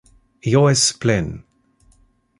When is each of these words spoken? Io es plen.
Io 0.51 0.63
es 0.69 0.85
plen. 1.05 1.31